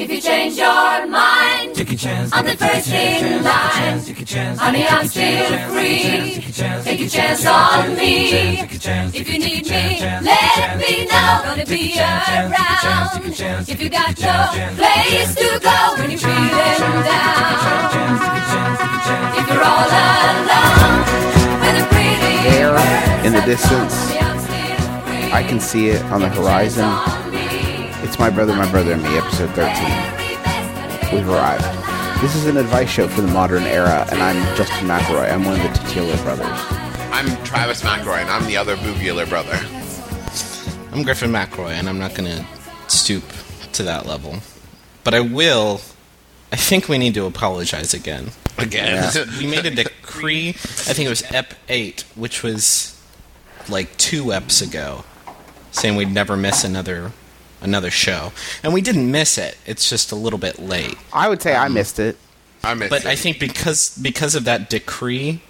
[0.00, 2.30] If you change your mind, Take a chance.
[2.32, 3.72] I'm the take a first chance, in chance, line.
[3.82, 4.58] chance, Take a chance.
[4.60, 5.98] Honey, take a I'm still free.
[5.98, 6.84] Take a chance.
[6.84, 8.30] Take a take chance chance, on me.
[8.30, 9.14] Take a chance.
[9.16, 11.18] If you need me, let chance, me take know.
[11.18, 13.68] chance, Gonna be chance, chance, take a chance, take a around.
[13.68, 17.34] If you got chance, no place to go when you're chance, feeling chance, down.
[17.34, 21.02] take a chance, take a chance, If you're all alone
[21.58, 26.00] with a pretty There in the distance, "Honey, I'm still free." I can see it
[26.14, 26.86] on the horizon.
[28.08, 28.14] On me.
[28.14, 31.14] It's My Brother, My Brother and Me, episode 13.
[31.14, 31.64] We've arrived.
[32.22, 35.30] This is an advice show for the modern era, and I'm Justin McElroy.
[35.30, 36.46] I'm one of the titular brothers.
[37.12, 39.58] I'm Travis McElroy, and I'm the other Boobular brother.
[40.92, 42.46] I'm Griffin McElroy, and I'm not going to
[42.88, 43.24] stoop
[43.72, 44.36] to that level.
[45.04, 45.80] But I will.
[46.52, 48.30] I think we need to apologize again.
[48.56, 49.12] Again.
[49.38, 50.50] we made a decree.
[50.50, 53.00] I think it was Ep 8, which was
[53.68, 55.04] like two eps ago,
[55.72, 57.12] saying we'd never miss another
[57.60, 59.56] another show, and we didn't miss it.
[59.66, 60.96] It's just a little bit late.
[61.12, 62.16] I would say I missed it.
[62.62, 62.90] I missed it.
[62.90, 63.08] But it.
[63.08, 65.42] I think because because of that decree,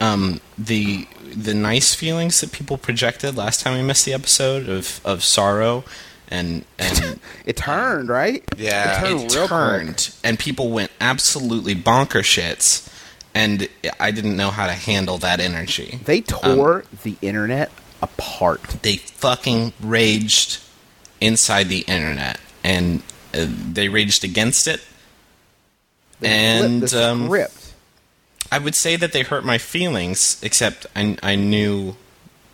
[0.00, 5.00] um, the the nice feelings that people projected last time we missed the episode of,
[5.04, 5.84] of sorrow
[6.28, 8.44] and and It turned, right?
[8.56, 8.96] Yeah.
[8.96, 10.14] It turned it real turned quick.
[10.24, 12.88] and people went absolutely bonker shits
[13.34, 13.68] and
[13.98, 16.00] I didn't know how to handle that energy.
[16.04, 17.70] They tore the internet
[18.02, 18.62] apart.
[18.82, 20.60] They fucking raged
[21.22, 23.02] inside the internet and
[23.34, 24.80] uh, they raged against it.
[26.20, 27.72] They And, flipped the um, script.
[28.50, 31.96] I would say that they hurt my feelings, except I, I knew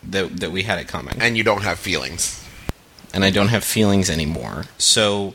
[0.05, 2.45] that that we had it coming, and you don't have feelings.
[3.13, 4.65] and I don't have feelings anymore.
[4.79, 5.35] So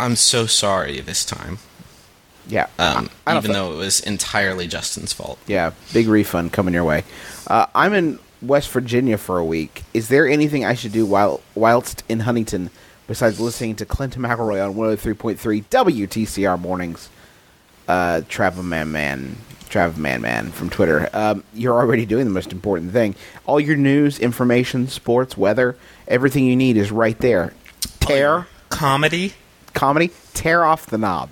[0.00, 1.58] I'm so sorry this time,
[2.48, 2.66] Yeah.
[2.78, 5.38] um, I don't even thi- though it was entirely Justin's fault.
[5.46, 7.04] Yeah, big refund coming your way.
[7.46, 9.82] Uh, I'm in West Virginia for a week.
[9.94, 12.70] Is there anything I should do while whilst in Huntington
[13.06, 17.08] besides listening to Clinton McElroy on 103.3 WTCR mornings?
[17.86, 19.36] Uh, Trav Man Man,
[19.70, 21.08] Trav Man Man from Twitter.
[21.14, 23.14] Um, you're already doing the most important thing.
[23.46, 25.76] All your news, information, sports, weather,
[26.06, 27.54] everything you need is right there.
[28.00, 29.32] Tear Comedy.
[29.72, 30.10] comedy.
[30.34, 31.30] Tear off the knob.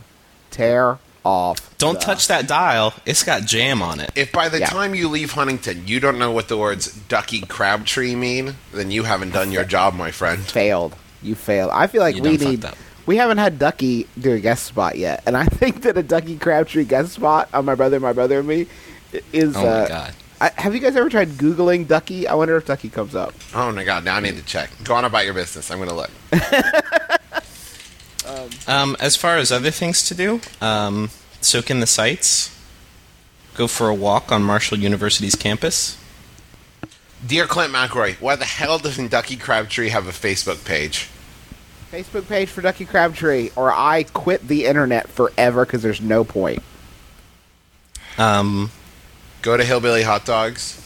[0.50, 1.76] Tear off.
[1.78, 2.94] Don't the- touch that dial.
[3.04, 4.10] It's got jam on it.
[4.14, 4.66] If by the Yeah.
[4.66, 9.02] time you leave Huntington, you don't know what the words Ducky Crabtree mean, then you
[9.02, 10.42] haven't done your job, my friend.
[10.44, 10.94] failed.
[11.22, 11.70] You failed.
[11.72, 12.64] I feel like You we need.
[13.06, 16.36] We haven't had Ducky do a guest spot yet, and I think that a Ducky
[16.38, 18.66] Crabtree guest spot on my brother, my brother, and me
[19.32, 19.56] is.
[19.56, 20.12] Oh my uh, God.
[20.40, 22.28] I, have you guys ever tried googling Ducky?
[22.28, 23.32] I wonder if Ducky comes up.
[23.54, 24.70] Oh my god, now I need to check.
[24.84, 25.70] Go on about your business.
[25.70, 26.10] I'm gonna look.
[28.66, 32.52] Um, as far as other things to do, um, soak in the sights.
[33.54, 35.96] Go for a walk on Marshall University's campus.
[37.26, 41.08] Dear Clint McElroy, why the hell doesn't Ducky Crabtree have a Facebook page?
[41.90, 46.62] Facebook page for Ducky Crabtree, or I quit the internet forever because there's no point.
[48.18, 48.70] Um,
[49.42, 50.82] Go to Hillbilly Hot Dogs.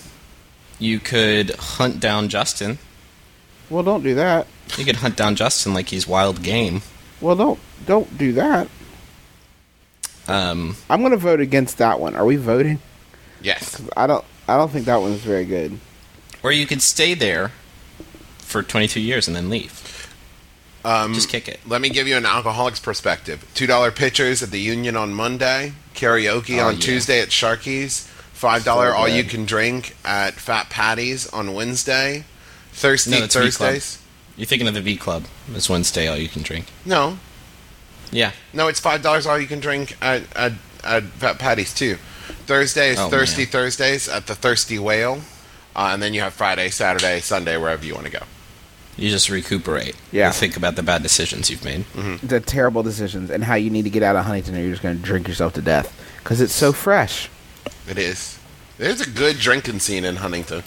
[0.79, 2.79] you could hunt down Justin.
[3.69, 4.47] Well, don't do that.
[4.77, 6.83] You could hunt down Justin like he's wild game.
[7.21, 8.69] Well, don't don't do that.
[10.29, 12.15] Um, I'm going to vote against that one.
[12.15, 12.81] Are we voting?
[13.43, 13.83] Yes.
[13.97, 14.25] I don't.
[14.49, 15.79] I don't think that one's very good.
[16.43, 17.53] or you could stay there
[18.39, 20.09] for 22 years and then leave.
[20.85, 21.61] Um, Just kick it.
[21.67, 23.47] Let me give you an alcoholic's perspective.
[23.55, 26.81] Two dollar pitchers at the Union on Monday, karaoke Oh, on yeah.
[26.81, 32.25] Tuesday at Sharky's, five dollar So all you can drink at Fat Patty's on Wednesday,
[32.73, 33.53] Thirsty No, that's V Club.
[33.53, 34.00] Thursdays.
[34.41, 35.25] You're thinking of the V Club.
[35.55, 36.65] It's Wednesday, all you can drink.
[36.87, 37.19] No,
[38.11, 38.33] Yeah.
[38.55, 40.53] no, it's five dollars all you can drink at at,
[40.83, 41.97] at Fat Patty's too.
[42.47, 43.51] Thursday is Oh, Thirsty man.
[43.53, 45.21] Thursdays at the Thirsty Whale,
[45.77, 48.23] uh, and then you have Friday, Saturday, Sunday, wherever you want to go.
[48.97, 49.95] You just recuperate.
[50.11, 50.29] Yeah.
[50.29, 51.85] You think about the bad decisions you've made.
[52.23, 54.83] the terrible decisions and how you need to get out of Huntington or you're just
[54.83, 57.29] going to drink yourself to death because it's so fresh.
[57.87, 58.39] It is.
[58.79, 60.63] There's a good drinking scene in Huntington.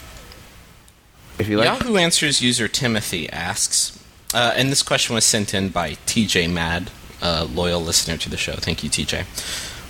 [1.38, 3.98] If you like, Yahoo Answers user Timothy asks,
[4.32, 6.90] uh, and this question was sent in by TJ Mad,
[7.22, 8.54] a loyal listener to the show.
[8.54, 9.24] Thank you, TJ.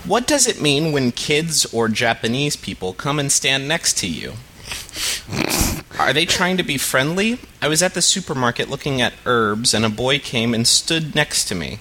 [0.06, 4.34] What does it mean when kids or Japanese people come and stand next to you?
[5.98, 7.38] Are they trying to be friendly?
[7.62, 11.46] I was at the supermarket looking at herbs, and a boy came and stood next
[11.46, 11.78] to me.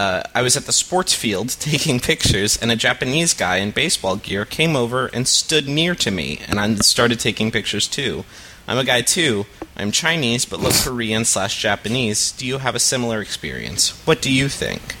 [0.00, 4.16] Uh, I was at the sports field taking pictures, and a Japanese guy in baseball
[4.16, 8.24] gear came over and stood near to me, and I started taking pictures too.
[8.66, 9.44] I'm a guy too.
[9.76, 12.32] I'm Chinese, but look Korean slash Japanese.
[12.32, 13.90] Do you have a similar experience?
[14.06, 14.96] What do you think?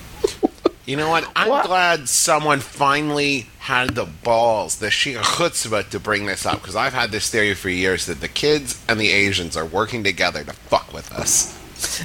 [0.84, 1.26] You know what?
[1.34, 1.64] I'm What?
[1.64, 6.92] glad someone finally had the balls, the sheer chutzpah to bring this up, because I've
[6.92, 10.52] had this theory for years that the kids and the Asians are working together to
[10.52, 11.56] fuck with us.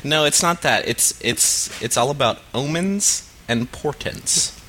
[0.04, 0.88] No, it's not that.
[0.88, 4.60] It's it's it's all about omens and portents.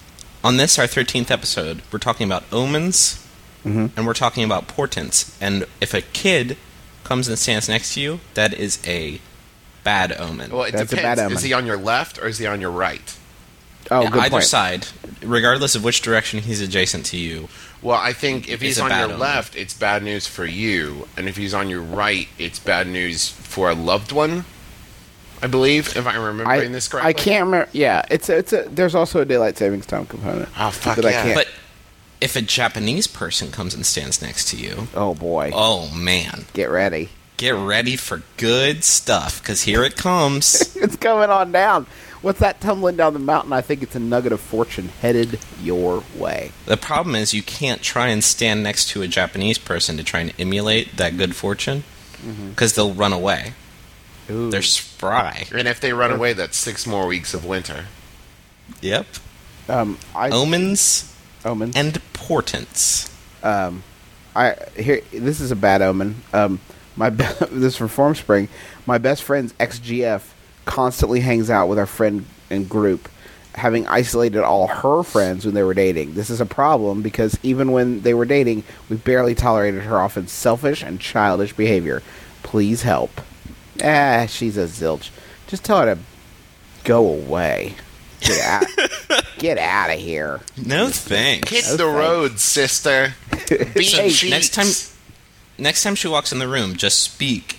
[0.44, 3.26] On this, our thirteenth episode, we're talking about omens,
[3.64, 3.86] mm-hmm.
[3.96, 5.36] and we're talking about portents.
[5.40, 6.56] And if a kid
[7.04, 9.20] comes and stands next to you, that is a
[9.84, 10.50] bad omen.
[10.50, 11.20] Well, it That's a depends.
[11.20, 11.36] bad omen.
[11.38, 13.16] Is he on your left or is he on your right?
[13.90, 14.44] Oh, Yeah, good either point.
[14.44, 14.86] side,
[15.22, 17.48] regardless of which direction he's adjacent to you.
[17.82, 19.18] Well, I think if he's on your omen.
[19.20, 23.28] left, it's bad news for you, and if he's on your right, it's bad news
[23.28, 24.44] for a loved one.
[25.42, 27.08] I believe, if I'm I, remembering this correctly.
[27.08, 27.68] I can't remember.
[27.72, 28.62] Yeah, it's a, it's a.
[28.62, 30.48] There's also a daylight savings time component.
[30.58, 31.22] Oh, fuck that I yeah.
[31.22, 31.34] can't.
[31.34, 31.48] But
[32.20, 36.70] if a Japanese person comes and stands next to you, oh boy, oh man, get
[36.70, 37.10] ready.
[37.36, 40.74] get ready for good stuff because here it comes.
[40.86, 41.86] It's coming on down.
[42.22, 43.52] What's that tumbling down the mountain?
[43.52, 46.52] I think it's a nugget of fortune headed your way.
[46.64, 50.20] The problem is you can't try and stand next to a Japanese person to try
[50.20, 51.84] and emulate that good fortune
[52.24, 52.50] mm-hmm.
[52.50, 53.52] because they'll run away.
[54.30, 54.50] Ooh.
[54.50, 55.46] They're spry.
[55.54, 57.86] And if they run away, that's six more weeks of winter.
[58.82, 59.06] Yep.
[59.68, 61.14] um, I Omens
[61.44, 61.76] omens.
[61.76, 63.10] and portents.
[63.42, 63.82] um,
[64.34, 65.00] I here.
[65.12, 66.22] This is a bad omen.
[66.32, 66.60] Um,
[66.96, 68.48] my be- this is from Formspring.
[68.86, 70.22] My best friend's ex GF
[70.64, 73.08] constantly hangs out with our friend and group,
[73.54, 76.14] having isolated all her friends when they were dating.
[76.14, 80.26] This is a problem because even when they were dating, we barely tolerated her often
[80.26, 82.02] selfish and childish behavior.
[82.42, 83.20] Please help.
[83.84, 85.10] Ah, she's a zilch.
[85.46, 86.00] Just tell her to
[86.84, 87.74] go away.
[88.20, 88.66] Get out.
[89.38, 90.40] Get out of here.
[90.56, 91.50] No thanks.
[91.50, 91.98] Hit No the thanks.
[91.98, 93.14] road, sister.
[93.48, 94.24] Beat Hey, cheeks.
[94.30, 94.92] next time-
[95.58, 97.58] Next time she walks in the room, just speak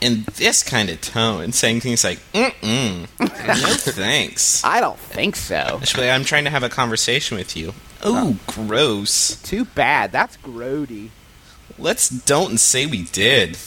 [0.00, 5.80] in this kind of tone, saying things like "mm-mm," "no thanks." I don't think so.
[5.82, 7.74] She'll be like, I'm trying to have a conversation with you.
[8.04, 9.34] Oh, gross.
[9.42, 10.12] Too bad.
[10.12, 11.08] That's grody.
[11.76, 13.58] Let's don't say we did.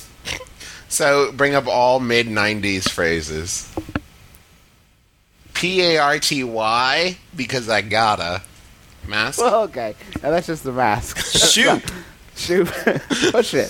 [0.90, 3.74] So bring up all mid '90s phrases.
[5.54, 8.42] P A R T Y because I gotta.
[9.08, 9.40] Mask.
[9.40, 9.96] Well, okay.
[10.22, 11.18] Now that's just the mask.
[11.18, 11.82] Shoop.
[12.36, 12.68] Shoop.
[13.32, 13.70] Push it.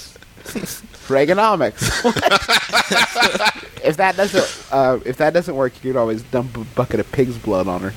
[1.07, 1.83] Reaganomics.
[3.83, 7.11] if that doesn't, uh, if that doesn't work, you could always dump a bucket of
[7.11, 7.93] pig's blood on her.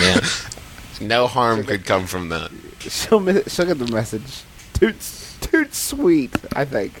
[0.00, 0.20] Yeah.
[1.00, 2.50] No harm could come from that.
[2.80, 4.42] She'll mi- she'll get the message.
[4.72, 6.34] Toots, toots, sweet.
[6.54, 6.94] I think.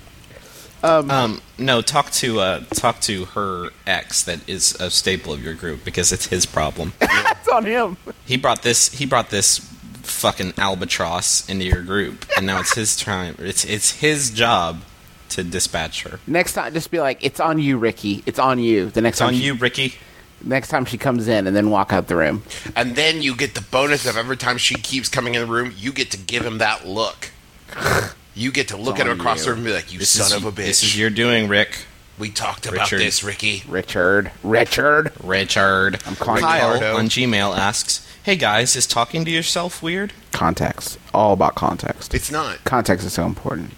[0.82, 5.54] Um, no, talk to uh, talk to her ex that is a staple of your
[5.54, 6.92] group because it's his problem.
[6.98, 7.96] That's on him.
[8.24, 9.58] he brought this he brought this
[10.02, 13.36] fucking albatross into your group, and now it's his time.
[13.38, 14.82] It's it's his job
[15.30, 16.18] to dispatch her.
[16.26, 18.22] Next time, just be like, "It's on you, Ricky.
[18.26, 19.94] It's on you." The next It's time, on she, you, Ricky.
[20.42, 22.42] Next time she comes in, and then walk out the room.
[22.74, 25.74] And then you get the bonus of every time she keeps coming in the room,
[25.76, 27.30] you get to give him that look.
[28.34, 30.26] You get to look at her across the room and be like, "You This son
[30.26, 31.86] is, of a bitch." This is your doing, Rick.
[32.18, 33.00] we talked about Richard.
[33.00, 33.64] this, Ricky.
[33.66, 35.12] Richard, Richard.
[35.22, 36.00] Richard.
[36.06, 36.96] I'm calling Kyle Ricardo.
[36.98, 40.12] on Gmail asks, "Hey guys, is talking to yourself weird?
[40.32, 40.98] Context.
[41.14, 42.14] All about context.
[42.14, 42.62] It's not.
[42.64, 43.72] Context is so important.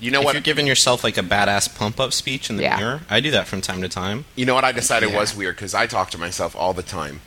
[0.00, 0.34] You know if what?
[0.34, 2.76] you're giving yourself like a badass pump up speech in the Yeah.
[2.78, 4.24] mirror, I do that from time to time.
[4.34, 5.18] You know what I decided Yeah.
[5.18, 7.20] was weird because I talk to myself all the time.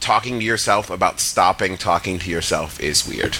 [0.00, 3.36] Talking to yourself about stopping talking to yourself is weird.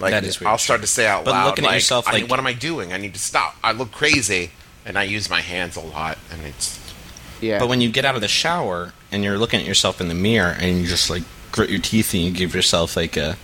[0.00, 0.48] Like That is weird.
[0.50, 2.46] I'll start to say out But loud, looking at like, yourself I- like- "What am
[2.46, 2.92] I doing?
[2.92, 3.56] I need to stop.
[3.62, 4.50] I look crazy."
[4.86, 6.78] And I use my hands a lot, and it's
[7.40, 7.58] Yeah.
[7.58, 10.14] But when you get out of the shower and you're looking at yourself in the
[10.14, 13.36] mirror and you just like grit your teeth and you give yourself like a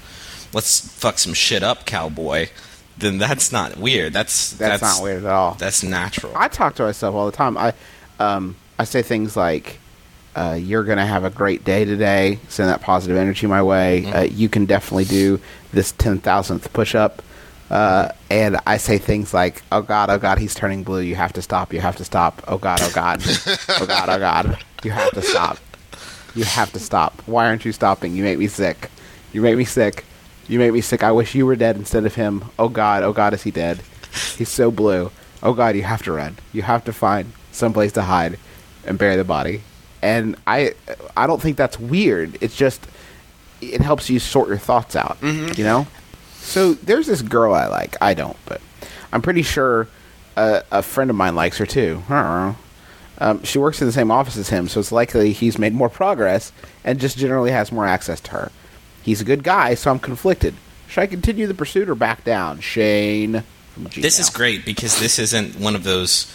[0.53, 2.49] let's fuck some shit up cowboy,
[2.97, 4.13] then that's not weird.
[4.15, 5.55] That's that's, not weird at all.
[5.55, 6.33] That's natural.
[6.37, 7.57] I talk to myself all the time.
[7.59, 7.75] I
[8.19, 9.79] um, I say things like,
[10.37, 14.03] uh, "You're gonna have a great day today." Send that positive energy my way.
[14.05, 14.17] Mm-hmm.
[14.17, 15.41] Uh, you can definitely do
[15.73, 17.23] this ten thousandth push up.
[17.69, 21.01] Uh, and I say things like, "Oh God, oh God, he's turning blue.
[21.01, 21.73] You have to stop.
[21.73, 22.43] You have to stop.
[22.47, 23.23] Oh God, oh God,
[23.81, 25.59] oh God, oh God, you have to stop.
[26.37, 27.23] You have to stop.
[27.27, 28.15] Why aren't you stopping?
[28.15, 28.91] You make me sick.
[29.33, 30.05] You make me sick.
[30.49, 31.03] You make me sick.
[31.03, 32.45] I wish you were dead instead of him.
[32.59, 33.81] Oh God, oh God, is he dead?
[34.37, 35.11] He's so blue.
[35.43, 36.37] Oh God, you have to run.
[36.53, 38.39] You have to find someplace to hide
[38.85, 39.63] and bury the body.
[40.07, 40.75] And I,
[41.17, 42.39] I don't think that's weird.
[42.41, 42.87] It's just,
[43.61, 45.19] it helps you sort your thoughts out.
[45.59, 45.87] You know.
[46.39, 47.97] So there's this girl I like.
[48.01, 48.61] I don't, but
[49.13, 49.89] I'm pretty sure
[50.37, 52.05] a, a friend of mine likes her too.
[52.09, 52.57] I don't know.
[53.19, 55.89] Um, she works in the same office as him, so it's likely he's made more
[55.89, 56.53] progress
[56.85, 58.53] and just generally has more access to her.
[59.03, 60.55] He's a good guy, so I'm conflicted.
[60.89, 62.61] Should I continue the pursuit or back down?
[62.61, 66.33] Shane from this is great because this isn't one of those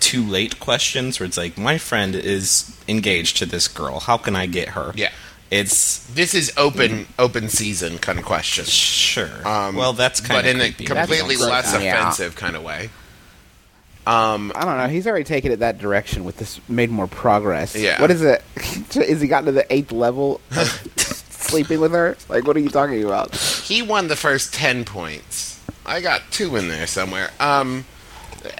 [0.00, 4.00] too late questions where it's like my friend is engaged to this girl.
[4.00, 4.92] How can I get her?
[4.94, 5.10] Yeah.
[5.50, 8.64] It's this is open open season kind of question.
[8.64, 9.46] sure.
[9.46, 11.84] Um, well, that's kind but of in a completely That's less creepy.
[11.84, 12.00] Yeah.
[12.00, 12.88] offensive kind of way.
[14.06, 14.88] Um, I don't know.
[14.88, 16.60] He's already taken it that direction with this.
[16.68, 17.76] Made more progress.
[17.76, 18.00] Yeah.
[18.00, 18.42] What is it?
[18.96, 20.66] is he gotten to the eighth level of
[20.98, 22.16] sleeping with her?
[22.28, 23.36] Like, what are you talking about?
[23.36, 25.60] he won the first 10 points.
[25.86, 27.30] I got two in there somewhere.
[27.38, 27.84] Um,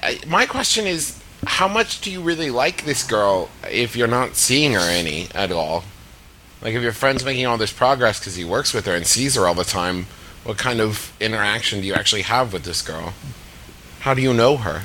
[0.03, 4.37] I, my question is how much do you really like this girl if you're not
[4.37, 5.85] seeing her any at all?
[6.61, 9.35] Like, if your friend's making all this progress because he works with her and sees
[9.35, 10.07] her all the time,
[10.45, 13.15] what kind of interaction do you actually have with this girl?
[14.01, 14.83] How do you know her?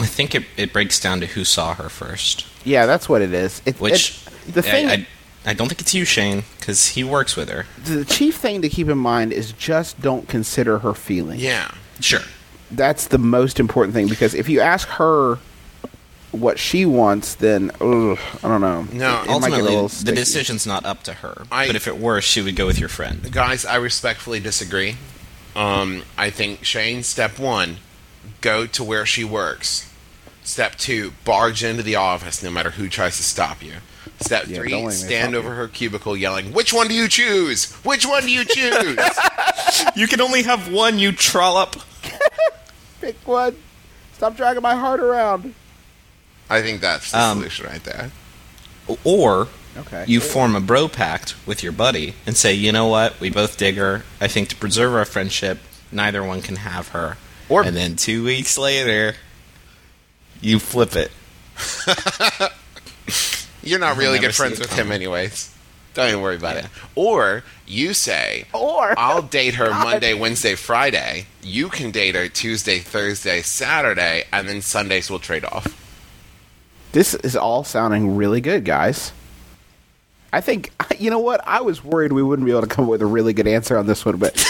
[0.00, 2.46] I think it, it breaks down to who saw her first.
[2.64, 3.60] Yeah, that's what it is.
[3.66, 5.06] It, Which it- the thing, I, I,
[5.46, 7.66] I don't think it's you, Shane, because he works with her.
[7.84, 11.42] the chief thing to keep in mind is just don't consider her feelings.
[11.42, 11.70] Yeah.
[12.00, 12.20] Sure.
[12.70, 15.38] That's the most important thing because if you ask her
[16.32, 18.82] what she wants, then ugh, I don't know.
[18.82, 21.46] No, It- it might get a Ultimately, little the decision's not up to her.
[21.50, 23.30] I- but if it were, she would go with your friend.
[23.32, 24.96] Guys, I respectfully disagree.
[25.56, 27.78] Um, I think Shane, step one,
[28.42, 29.86] go to where she works.
[30.44, 33.72] Step two, barge into the office no matter who tries to stop you.
[34.20, 35.54] Step Yeah, three, don't let me stand over you.
[35.54, 37.72] her cubicle yelling, Which one do you choose?
[37.84, 38.98] Which one do you choose?
[39.94, 41.76] You can only have one, you trollop.
[43.00, 43.56] Pick one.
[44.14, 45.54] Stop dragging my heart around.
[46.50, 48.10] I think that's the Um, solution right there.
[49.04, 50.04] Or Okay.
[50.08, 53.56] you form a bro pact with your buddy and say, you know what, we both
[53.56, 54.04] dig her.
[54.20, 55.58] I think to preserve our friendship,
[55.92, 57.16] neither one can have her.
[57.48, 59.14] Or- and then two weeks later,
[60.40, 61.10] you flip it.
[63.62, 64.86] You're not really good friends with coming.
[64.86, 65.50] him, anyways.
[65.98, 66.60] Don't even worry about Yeah.
[66.66, 66.70] it.
[66.94, 69.84] Or you say, Or I'll date her God.
[69.84, 71.26] Monday, Wednesday, Friday.
[71.42, 75.66] You can date her Tuesday, Thursday, Saturday, and then Sundays we'll trade off.
[76.92, 79.10] This is all sounding really good, guys.
[80.32, 81.40] I think you know what?
[81.48, 83.76] I was worried we wouldn't be able to come up with a really good answer
[83.76, 84.34] on this one, but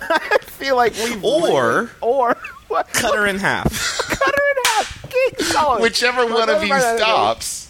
[0.00, 2.36] I feel like we Or- or
[2.68, 2.86] what?
[2.92, 3.66] Cut her in half.
[4.08, 5.10] cut her in half.
[5.10, 5.82] King Solomon.
[5.82, 7.67] Whichever one of you stops King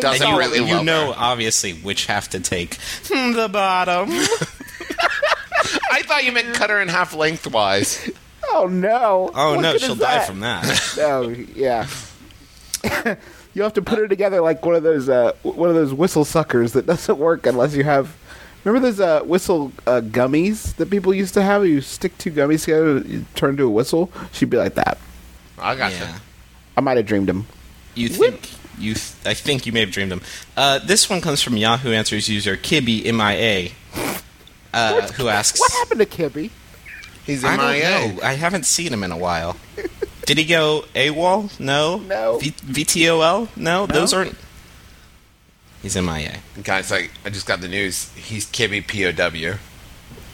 [0.00, 0.38] doesn't Solomon.
[0.50, 1.18] really you love know, her.
[1.18, 2.76] obviously, which have to take
[3.08, 4.08] Hmm, the bottom.
[5.92, 8.10] I thought you meant cut her in half lengthwise.
[8.50, 9.30] Oh no!
[9.34, 10.26] Oh What no, she'll die that?
[10.26, 10.94] from that.
[11.00, 11.86] Oh yeah.
[13.54, 16.24] you have to put her together like one of those uh, one of those whistle
[16.24, 18.16] suckers that doesn't work unless you have.
[18.64, 21.66] Remember those uh, whistle uh, gummies that people used to have?
[21.66, 24.10] You stick two gummies together, you turn into a whistle.
[24.32, 24.98] She'd be like that.
[25.58, 26.14] I got yeah.
[26.14, 26.20] you.
[26.76, 27.46] I might have dreamed them.
[27.94, 28.94] You think you?
[28.94, 30.22] Th- I think you may have dreamed them.
[30.56, 33.70] Uh, this one comes from Yahoo Answers user Kibby MIA,
[34.72, 36.50] uh, who asks, What happened to Kippy?
[37.26, 38.14] He's I MIA.
[38.14, 38.22] know.
[38.22, 39.56] I haven't seen him in a while.
[40.26, 41.58] Did he go AWOL?
[41.60, 41.98] No.
[41.98, 42.38] No.
[42.38, 43.48] V- VTOL?
[43.56, 44.36] No, those aren't.
[45.82, 46.38] He's MIA.
[46.62, 48.10] Guys, like, I just got the news.
[48.14, 49.58] He's Kibby POW.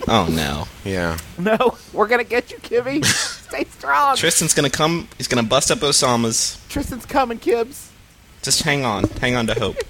[0.06, 0.68] Oh no.
[0.84, 1.18] Yeah.
[1.38, 3.02] No, we're gonna get you, Kibby.
[3.48, 4.16] Stay strong.
[4.16, 5.08] Tristan's gonna come.
[5.16, 6.60] He's gonna bust up Osama's.
[6.68, 7.90] Tristan's coming, Kibbs.
[8.42, 9.04] Just hang on.
[9.20, 9.76] Hang on to hope.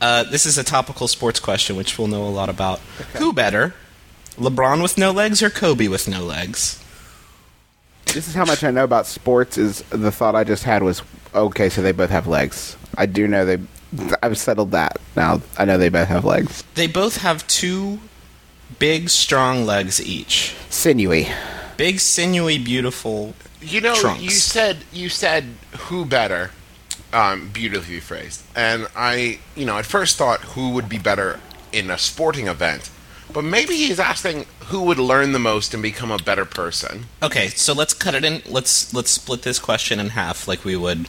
[0.00, 2.80] Uh, this is a topical sports question, which we'll know a lot about.
[3.18, 3.72] Who better,
[4.36, 6.82] LeBron with no legs or Kobe with no legs?
[8.06, 9.56] This is how much I know about sports.
[9.56, 11.02] Is the thought I just had was
[11.34, 11.68] okay?
[11.68, 12.76] So they both have legs.
[12.96, 13.58] I do know they.
[14.22, 15.40] I've settled that now.
[15.56, 16.64] I know they both have legs.
[16.74, 18.00] They both have two
[18.78, 20.56] big, strong legs each.
[20.68, 21.28] Sinewy.
[21.82, 23.34] Big, sinewy, beautiful.
[23.60, 24.22] You know, Trunks.
[24.22, 25.46] you said you said
[25.88, 26.52] who better,
[27.12, 28.44] um, beautifully phrased.
[28.54, 31.40] And I, you know, at first thought who would be better
[31.72, 32.88] in a sporting event,
[33.32, 37.06] but maybe he's asking who would learn the most and become a better person.
[37.20, 38.42] Okay, so let's cut it in.
[38.46, 41.08] Let's let's split this question in half, like we would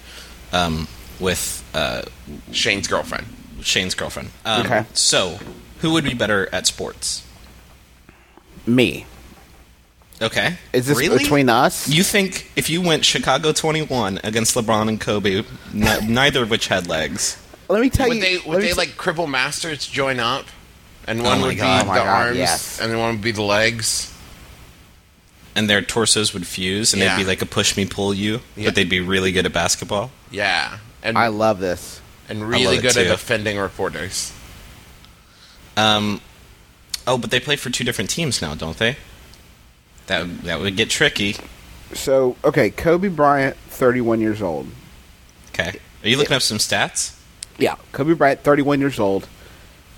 [0.51, 0.87] um,
[1.19, 2.01] with uh,
[2.51, 3.27] Shane's girlfriend.
[3.61, 4.31] Shane's girlfriend.
[4.43, 4.85] Um, Okay.
[4.93, 5.37] So,
[5.81, 7.23] who would be better at sports?
[8.65, 9.05] Me.
[10.23, 10.57] Okay.
[10.71, 11.17] Is this really?
[11.19, 11.87] between us?
[11.89, 16.67] You think if you went Chicago 21 against LeBron and Kobe, n- neither of which
[16.67, 17.37] had legs,
[17.67, 18.21] Let me tell Would you.
[18.23, 20.45] they would they t- like cripple masters join up,
[21.07, 21.83] and one my would God.
[21.83, 22.79] be Oh the God, arms, yes.
[22.81, 24.09] and then one would be the legs.
[25.55, 27.15] and their torsos would fuse, and Yeah.
[27.15, 28.65] they'd be like a push me pull you, Yeah.
[28.69, 30.09] but they'd be really good at basketball.
[30.31, 31.99] Yeah, and I love this.
[32.29, 34.31] and really good at defending reporters.
[35.75, 36.21] Um,
[37.05, 38.95] oh, but they play for two different teams now, don't they?
[40.07, 41.35] That that would get tricky.
[41.93, 44.67] So okay, Kobe Bryant, thirty-one years old.
[45.49, 47.19] Okay, are you looking up some stats?
[47.59, 49.27] Yeah, Kobe Bryant, 31 years old.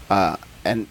[0.09, 0.35] Uh,
[0.65, 0.87] and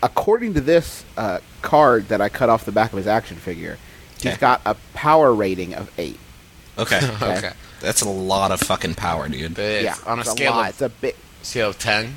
[0.00, 3.78] according to this uh, card that I cut off the back of his action figure,
[4.20, 6.16] he's got a power rating of 8.
[6.76, 9.56] Okay, Okay, that's a lot of fucking power, dude.
[9.58, 10.64] It's yeah, on a it's scale lot.
[10.64, 11.16] of It's a bit.
[11.42, 12.14] scale of ten.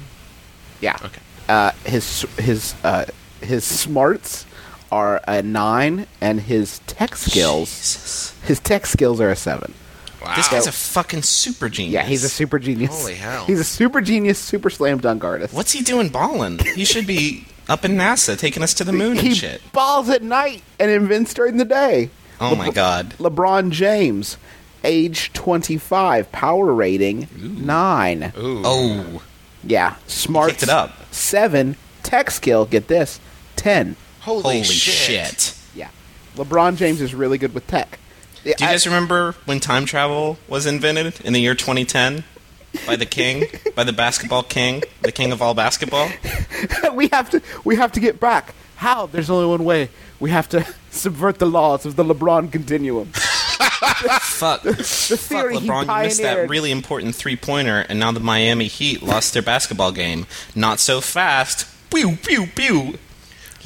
[0.81, 0.97] Yeah.
[1.03, 1.21] Okay.
[1.47, 3.05] Uh, his his uh,
[3.41, 4.46] his smarts
[4.91, 8.35] are a nine, and his tech skills, Jesus.
[8.43, 9.73] his tech skills are a seven.
[10.23, 10.35] Wow.
[10.35, 11.93] This guy's a fucking super genius.
[11.93, 12.99] Yeah, he's a super genius.
[12.99, 13.45] Holy hell.
[13.45, 15.53] He's a super genius, super slam dunk artist.
[15.53, 16.57] What's he doing balling?
[16.59, 19.61] He should be up in NASA taking us to the moon he and shit.
[19.73, 22.09] balls at night and invents during the day.
[22.41, 23.11] Oh my god.
[23.19, 24.37] LeBron James,
[24.83, 28.33] age 25, power rating 9.
[28.37, 28.61] Ooh.
[28.65, 29.21] Oh,
[29.63, 30.49] Yeah, smart.
[30.51, 30.93] picked it up.
[31.13, 33.19] 7, tech skill, get this,
[33.57, 33.95] 10.
[34.27, 34.93] Holy, holy shit.
[34.93, 35.57] shit.
[35.75, 35.89] Yeah.
[36.35, 37.99] LeBron James is really good with tech.
[38.43, 42.23] Do you guys remember when time travel was invented in the year 2010
[42.85, 46.09] by the king, by the basketball king, the king of all basketball?
[46.93, 48.53] we have to we have to get back.
[48.77, 49.07] How?
[49.07, 49.89] There's only one way.
[50.19, 53.11] We have to subvert the laws of the LeBron continuum.
[53.13, 54.61] Fuck.
[54.61, 58.19] The Fuck theory he LeBron, you missed that really important three pointer, and now the
[58.19, 60.27] Miami Heat lost their basketball game.
[60.55, 61.67] Not so fast.
[61.89, 62.99] Pew, pew, pew.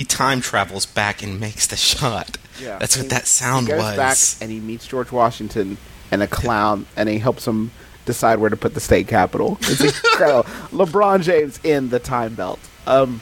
[0.02, 2.38] He time travels back and makes the shot.
[2.60, 2.80] Yeah.
[2.80, 3.96] That's what He- that sound he goes was.
[3.96, 5.78] back and he meets George Washington
[6.10, 7.70] and a clown, and he helps him
[8.08, 9.60] decide where to put the state capitol.
[9.70, 10.50] It's incredible.
[10.72, 12.60] LeBron James in the time belt.
[12.88, 13.22] Um,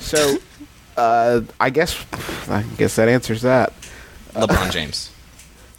[0.00, 0.38] so
[0.96, 1.94] uh, I guess
[2.48, 3.72] I guess that answers that.
[4.34, 5.12] LeBron James.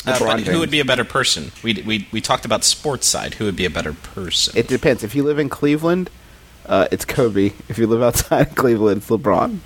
[0.08, 0.48] Uh, LeBron James.
[0.52, 1.52] who would be a better person?
[1.64, 3.34] We, we, we talked about sports side.
[3.34, 4.58] Who would be a better person?
[4.58, 5.04] It depends.
[5.04, 6.10] If you live in Cleveland,
[6.66, 7.52] uh, it's Kobe.
[7.68, 9.60] If you live outside of Cleveland, it's LeBron.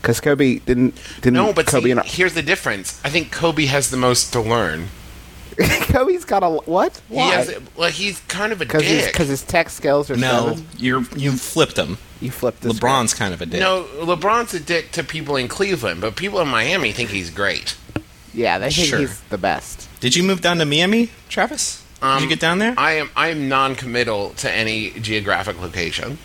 [0.00, 3.00] Because Kobe didn't didn't No, but Kobe see, and here's the difference.
[3.04, 4.88] I think Kobe has the most to learn.
[5.58, 7.00] Kobe's got a what?
[7.08, 7.30] He Why?
[7.34, 8.72] has, well, he's kind of a dick.
[8.72, 9.14] Because his, dick.
[9.14, 10.66] 'cause his tech skills are no, seven.
[10.76, 11.96] you're you flipped him.
[12.20, 12.74] You flipped this.
[12.74, 13.60] LeBron's kind of a dick.
[13.60, 17.76] No, LeBron's a dick to people in Cleveland, but people in Miami think he's great.
[18.34, 18.98] Yeah, they think Sure.
[18.98, 19.88] he's the best.
[20.00, 21.82] Did you move down to Miami, Travis?
[22.00, 22.74] Did Um, you get down there?
[22.76, 26.18] I am I am non-committal to any geographic location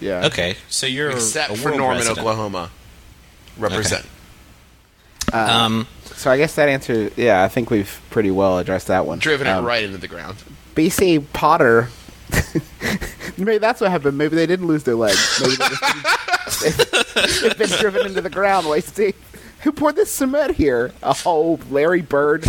[0.00, 0.26] Yeah.
[0.26, 2.18] okay, so you're except a for Norman, resident.
[2.18, 2.70] Oklahoma.
[3.58, 4.06] Represent.
[5.32, 7.10] Um, So I guess that answer.
[7.16, 9.18] Yeah, I think we've pretty well addressed that one.
[9.18, 10.36] Driven Um, it right into the ground.
[10.74, 11.88] BC Potter.
[13.36, 14.16] Maybe that's what happened.
[14.16, 15.40] Maybe they didn't lose their legs.
[15.40, 18.68] Maybe they just, they've, they've been driven into the ground.
[18.68, 19.14] Wait, see,
[19.62, 20.92] who poured this cement here?
[21.02, 22.46] Oh, Larry Bird.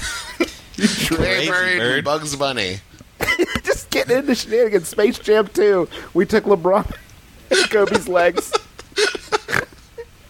[0.76, 1.18] You.
[1.18, 2.04] Larry Bird, bird.
[2.04, 2.80] Bugs Bunny.
[3.63, 4.88] just getting into shenanigans.
[4.89, 5.88] Space Jam 2.
[6.13, 6.96] We took LeBron
[7.52, 8.54] and Kobe's legs.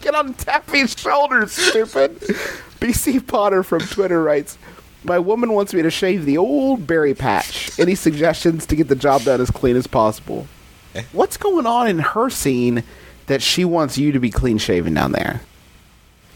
[0.05, 2.19] Get on Taffy's shoulders, stupid.
[2.79, 4.55] BC Potter from Twitter writes,
[5.03, 7.79] My woman wants me to shave the old berry patch.
[7.79, 10.45] Any suggestions to get the job done as clean as possible?
[11.11, 12.83] What's going on in her scene
[13.25, 15.41] that she wants you to be clean shaven down there?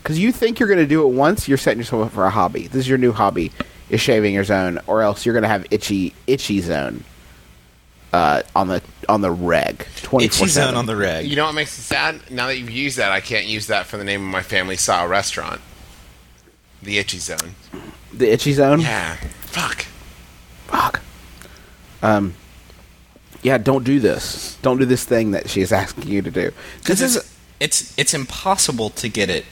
[0.01, 2.31] Because you think you're going to do it once, you're setting yourself up for a
[2.31, 2.65] hobby.
[2.65, 3.51] This is your new hobby,
[3.91, 7.03] is shaving your zone, or else you're going to have itchy, itchy zone
[8.13, 9.85] uh, on the on the reg.
[10.01, 11.25] Twenty itchy zone on the reg.
[11.27, 12.31] You know what makes me sad?
[12.31, 14.75] Now that you've used that, I can't use that for the name of my family
[14.75, 15.61] style restaurant.
[16.81, 17.55] The Itchy Zone.
[18.13, 18.79] the itchy zone.
[18.79, 19.15] Yeah.
[19.41, 19.85] Fuck.
[20.67, 21.01] Fuck.
[22.01, 22.35] Um.
[23.41, 24.57] Yeah, don't do this.
[24.61, 26.51] Don't do this thing that she is asking you to do.
[26.79, 29.45] Because This it's, is it's it's impossible to get it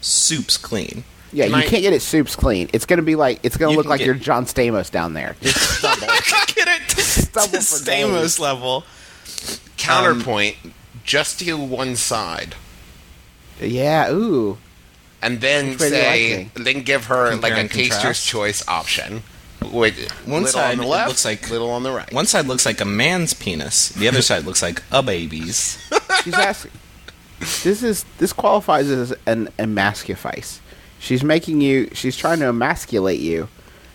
[0.00, 1.04] soups clean.
[1.32, 1.44] Yeah.
[1.46, 2.68] Can You I- can't get it soups clean.
[2.72, 5.12] It's gonna be like it's gonna You look can like get- you're John Stamos down
[5.14, 5.36] there.
[5.42, 6.06] Just stumble.
[6.54, 8.38] get it to, Stumble to for Stamos days.
[8.38, 8.76] level.
[8.76, 10.56] Um, Counterpoint,
[11.04, 12.54] just do one side.
[13.60, 14.10] yeah.
[14.10, 14.58] Ooh.
[15.22, 17.70] And then Which way do you say, like then give her Compare like a and
[17.70, 18.26] taster's contrast?
[18.26, 19.22] choice option.
[19.72, 22.12] With One little side on the it left, looks like- little on the right.
[22.12, 23.88] One side looks like a man's penis.
[23.90, 25.78] The other side looks like a baby's.
[26.24, 26.70] She's asking.
[27.40, 30.60] This is this qualifies as an emascifice.
[31.06, 31.88] She's making you.
[31.92, 33.48] She's trying to emasculate you,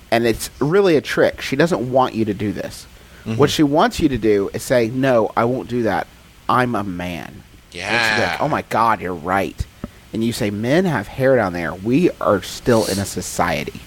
[0.09, 1.41] and it's really a trick.
[1.41, 2.87] She doesn't want you to do this.
[3.25, 3.35] Mm-hmm.
[3.35, 6.07] What she wants you to do is say, "No, I won't do that.
[6.47, 7.43] I'm a man."
[7.73, 8.31] And yeah.
[8.31, 9.65] like, oh my God, you're right.
[10.13, 11.73] And you say, men have hair down there.
[11.73, 13.79] We are still in a society.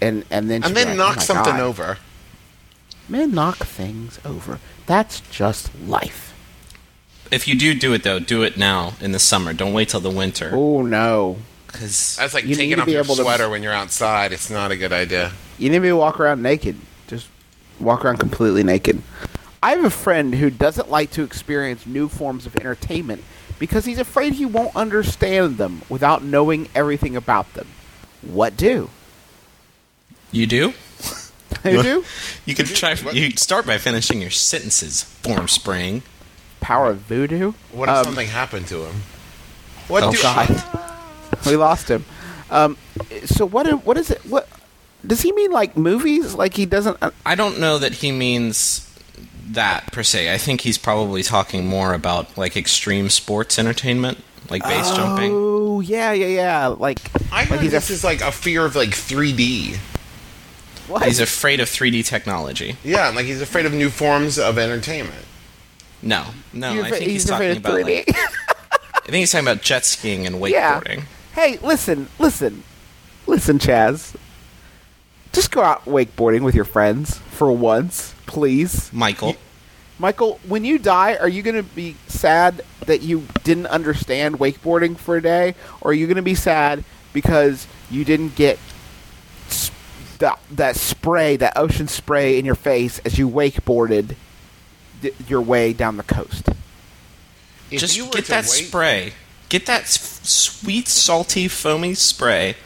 [0.00, 1.60] And and then and then like, knock "Oh something God.
[1.60, 1.98] over.
[3.08, 4.60] Men knock things over.
[4.86, 6.34] That's just life.
[7.30, 9.52] If you do do it though, do it now in the summer.
[9.52, 10.50] Don't wait till the winter.
[10.52, 11.38] Oh no.
[11.68, 13.72] Because That's like You need taking to off be your able to- sweater when you're
[13.72, 14.32] outside.
[14.32, 15.32] It's not a good idea.
[15.58, 16.76] You need to walk around naked.
[17.06, 17.28] Just
[17.78, 19.02] walk around completely naked.
[19.62, 23.22] I have a friend who doesn't like to experience new forms of entertainment
[23.58, 27.66] because he's afraid he won't understand them without knowing everything about them.
[28.22, 28.90] What do?
[30.30, 30.74] you do.
[31.62, 32.04] Who do?
[32.44, 32.92] You could try.
[33.12, 35.04] You start by finishing your sentences.
[35.22, 36.02] Formspring.
[36.60, 37.52] Power of voodoo?
[37.72, 39.02] What if Um, something happened to him?
[39.88, 40.48] What Oh, do God.
[41.46, 42.04] we lost him.
[42.50, 42.76] Um,
[43.26, 43.66] so what?
[43.84, 44.24] What is it?
[44.26, 44.48] What
[45.06, 45.50] does he mean?
[45.50, 46.34] Like movies?
[46.34, 46.96] Like he doesn't?
[47.02, 48.84] Uh, I don't know that he means
[49.50, 50.32] that per se.
[50.32, 54.18] I think he's probably talking more about like extreme sports entertainment,
[54.50, 55.32] like base jumping.
[55.32, 56.66] oh Oh yeah, yeah, yeah.
[56.68, 56.98] Like
[57.30, 59.76] I like heard he's this a, is like a fear of like 3D.
[60.88, 61.04] what?
[61.04, 62.76] He's afraid of 3D technology.
[62.82, 65.24] Yeah, like he's afraid of new forms of entertainment.
[66.02, 67.82] No, no, He's I afraid- think he's, he's talking about.
[67.82, 70.96] Like, I think he's talking about jet skiing and wakeboarding.
[70.98, 71.02] Yeah.
[71.38, 71.58] Wakeboarding.
[71.60, 72.62] Hey, listen, listen,
[73.26, 74.14] listen, Chaz.
[75.32, 78.92] Just go out wakeboarding with your friends for once, please.
[78.92, 79.36] Michael,
[79.98, 84.96] Michael, when you die, are you going to be sad that you didn't understand wakeboarding
[84.96, 85.54] for a day?
[85.80, 88.58] Or are you going to be sad because you didn't get
[89.48, 89.70] s-
[90.18, 94.14] that, that spray, that ocean spray in your face as you wakeboarded
[95.02, 96.48] d- your way down the coast?
[97.70, 99.12] If just you were get that wait- spray.
[99.48, 102.56] Get that s- sweet, salty, foamy spray.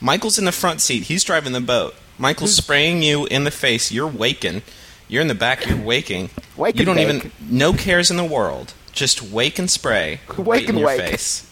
[0.00, 1.04] Michael's in the front seat.
[1.04, 1.94] He's driving the boat.
[2.18, 3.90] Michael's spraying you in the face.
[3.92, 4.62] You're waking.
[5.08, 5.66] You're in the back.
[5.66, 6.30] You're waking.
[6.56, 7.08] Wake you don't bake.
[7.08, 7.32] even.
[7.48, 8.74] No cares in the world.
[8.92, 10.20] Just wake and spray.
[10.36, 11.00] Wake right in and your wake.
[11.00, 11.50] face.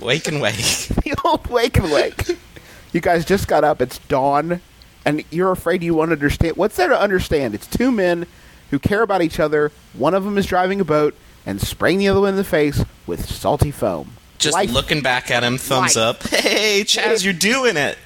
[0.00, 0.54] Wake and wake.
[1.04, 2.36] the old wake and wake.
[2.92, 3.80] You guys just got up.
[3.82, 4.60] It's dawn,
[5.04, 6.56] and you're afraid you won't understand.
[6.56, 7.54] What's there to understand?
[7.54, 8.26] It's two men
[8.70, 9.72] who care about each other.
[9.92, 11.14] One of them is driving a boat
[11.46, 14.12] and spraying the other one in the face with salty foam.
[14.38, 14.70] Just Life.
[14.72, 16.22] looking back at him, thumbs Life.
[16.22, 16.22] up.
[16.28, 17.98] Hey, Chaz, you're doing it.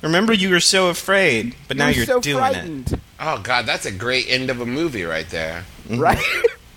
[0.00, 2.40] Remember, you were so afraid, but now You're you're so doing it.
[2.40, 5.64] frightened, Oh god, that's a great end of a movie right there.
[5.90, 6.18] right?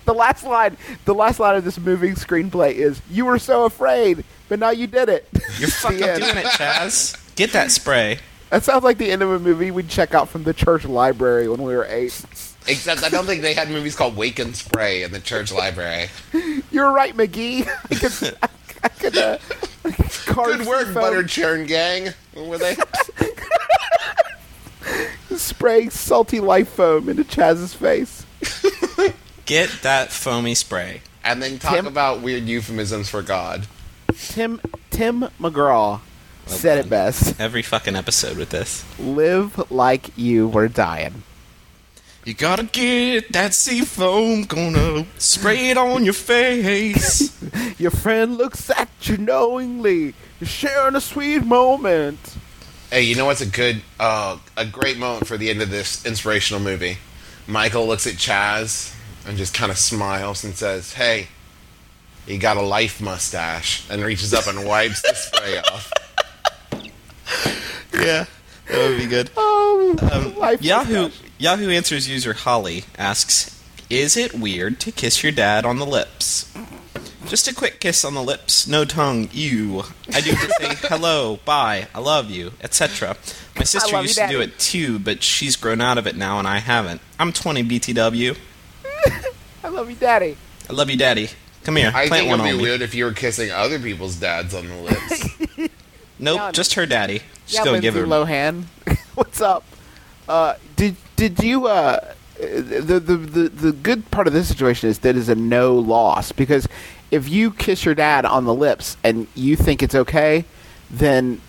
[0.04, 4.24] the last line, the last line of this moving screenplay is, "You were so afraid,
[4.48, 5.26] but now you did it."
[5.58, 7.16] You're fucking doing it, Chaz.
[7.34, 8.18] Get that spray.
[8.50, 11.48] That sounds like the end of a movie we'd check out from the church library
[11.48, 12.12] when we were eight.
[12.68, 16.08] Except I don't think they had movies called Wake and Spray in the church library.
[16.70, 17.68] You're right, McGee.
[17.90, 18.38] I could,
[18.82, 19.38] I could uh,
[20.26, 20.94] carve Good work, foam.
[20.94, 22.12] Butter Churn Gang.
[22.34, 22.76] What were they?
[25.36, 28.24] spray salty life foam into Chaz's face.
[29.46, 31.02] Get that foamy spray.
[31.24, 31.86] And then talk Tim?
[31.86, 33.66] about weird euphemisms for God.
[34.16, 36.00] Tim Tim McGraw
[36.46, 37.40] said it best.
[37.40, 38.84] Every fucking episode with this.
[38.98, 41.22] Live like you were dying.
[42.26, 47.32] You gotta get that sea foam, gonna spray it on your face.
[47.78, 50.12] Your friend looks at you knowingly.
[50.40, 52.36] You're sharing a sweet moment.
[52.90, 56.04] Hey, you know what's a good, uh, a great moment for the end of this
[56.04, 56.98] inspirational movie?
[57.46, 58.92] Michael looks at Chaz
[59.24, 61.28] and just kind of smiles and says, "Hey,
[62.26, 65.92] you got a life mustache," and reaches up and wipes the spray off.
[67.94, 68.24] yeah,
[68.68, 69.30] that would be good.
[69.36, 71.25] Oh, life Yahoo mustache.
[71.38, 73.50] Yahoo Answers user Holly asks,
[73.90, 76.46] "Is it weird to kiss your dad on the lips?"
[77.26, 79.28] Just a quick kiss on the lips, no tongue.
[79.32, 79.82] Ew.
[80.14, 83.16] I do to say hello, bye, I love you, etc.
[83.56, 86.16] My sister love you, used to do it too, but she's grown out of it
[86.16, 87.00] now, and I haven't.
[87.18, 88.36] I'm 20 BTW.
[89.64, 90.36] I love you, Daddy.
[90.70, 91.30] I love you, Daddy.
[91.64, 92.62] Come here, I plant think it'd on be me.
[92.62, 95.28] weird if you were kissing other people's dads on the lips.
[96.18, 97.18] Nope, Yeah, just her daddy.
[97.46, 98.06] Just yeah, go Lindsay give her.
[98.06, 98.64] Lohan.
[99.16, 99.64] What's up?
[100.28, 101.66] Uh, did did you?
[101.66, 105.74] Uh, the, the the the good part of this situation is that is a no
[105.74, 106.68] loss because
[107.10, 110.44] if you kiss your dad on the lips and you think it's okay,
[110.90, 111.40] then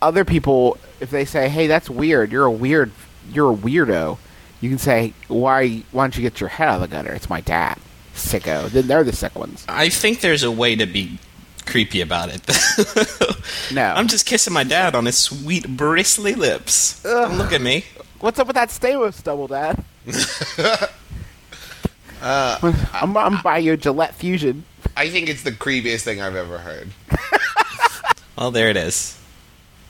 [0.00, 2.32] other people, if they say, "Hey, that's weird.
[2.32, 2.90] You're a weird.
[3.32, 4.18] You're a weirdo,"
[4.60, 5.82] you can say, "Why?
[5.92, 7.12] Why don't you get your head out of the gutter?
[7.12, 7.78] It's my dad,
[8.14, 9.64] sicko." Then they're the sick ones.
[9.68, 11.18] I think there's a way to be
[11.68, 12.42] creepy about it.
[13.70, 13.82] No.
[13.82, 17.02] I'm just kissing my dad on his sweet bristly lips.
[17.02, 17.84] Don't look at me.
[18.20, 19.82] What's up with that stable stubble, Dad?
[22.20, 22.58] Uh,
[22.94, 24.64] I'm, I'm buying you a Gillette Fusion.
[24.96, 26.88] I think it's the creepiest thing I've ever heard.
[28.36, 29.18] Well, there it is.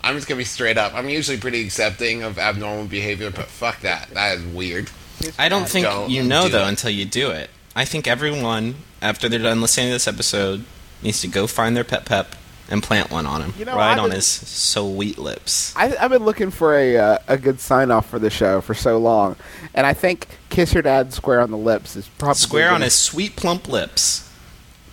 [0.02, 0.94] I'm just gonna be straight up.
[0.94, 4.08] I'm usually pretty accepting of abnormal behavior, but fuck that.
[4.14, 4.90] That is weird.
[5.38, 6.68] I don't think Don't you know do though it.
[6.68, 7.50] until you do it.
[7.76, 10.64] I think everyone, after they're done listening to this episode,
[11.02, 12.34] needs to go find their pet pep
[12.70, 15.74] and plant one on him, You know, right I've on his sweet lips.
[15.74, 18.74] I, I've been looking for a uh, a good sign off for the show for
[18.74, 19.36] so long,
[19.74, 22.94] and I think "Kiss Your Dad" square on the lips is probably Square on his
[22.94, 24.30] sweet plump lips.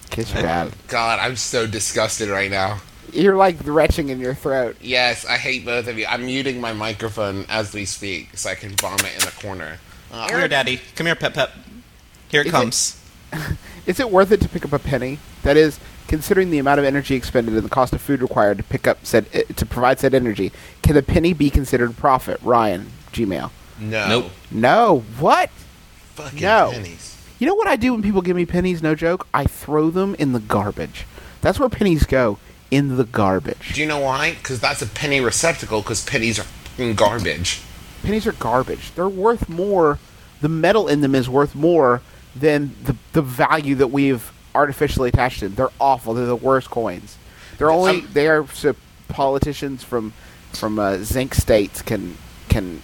[0.09, 0.71] kiss your dad.
[0.87, 2.79] God, I'm so disgusted right now.
[3.11, 4.77] You're like retching in your throat.
[4.81, 6.05] Yes, I hate both of you.
[6.05, 9.79] I'm muting my microphone as we speak so I can vomit in the corner.
[10.13, 10.79] Uh, Come here, daddy.
[10.95, 11.51] Come here, pep pep.
[12.29, 13.01] Here it Is it- comes.
[13.85, 15.19] Is it worth it to pick up a penny?
[15.43, 18.63] That is, considering the amount of energy expended and the cost of food required to
[18.63, 20.51] pick up said uh, to provide said energy,
[20.83, 22.39] can the penny be considered profit?
[22.43, 23.51] Ryan, Gmail.
[23.79, 24.07] no.
[24.07, 24.31] Nope.
[24.51, 24.99] No.
[25.19, 25.49] What?
[26.15, 26.69] Fucking No.
[26.71, 27.11] pennies.
[27.39, 28.81] You know what I do when people give me pennies?
[28.81, 29.27] No joke.
[29.33, 31.05] I throw them in the garbage.
[31.41, 32.37] That's where pennies go.
[32.71, 33.73] In the garbage.
[33.75, 34.31] Do you know why?
[34.35, 35.81] Because that's a penny receptacle.
[35.81, 37.61] Because pennies are fucking garbage.
[38.03, 38.91] pennies are garbage.
[38.95, 39.99] They're worth more.
[40.41, 42.01] The metal in them is worth more
[42.35, 45.55] than the the value that we've artificially attached to them.
[45.55, 46.13] They're awful.
[46.13, 47.17] They're the worst coins.
[47.57, 48.75] They're only Um, they are so
[49.09, 50.13] politicians from
[50.53, 52.17] from uh, zinc states can
[52.49, 52.81] can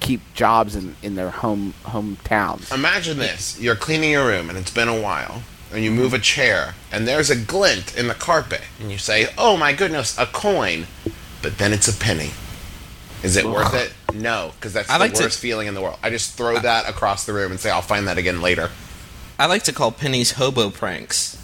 [0.00, 2.72] keep jobs in, in their home hometowns.
[2.72, 6.18] Imagine this: you're cleaning your room, and it's been a while, and you move a
[6.18, 10.26] chair, and there's a glint in the carpet, and you say, "Oh my goodness, a
[10.26, 10.86] coin!"
[11.42, 12.30] But then it's a penny.
[13.22, 13.92] Is it worth it?
[14.12, 15.96] No, because that's I the like to- worst feeling in the world.
[16.02, 18.70] I just throw that across the room and say, "I'll find that again later."
[19.40, 21.36] I like to call pennies hobo pranks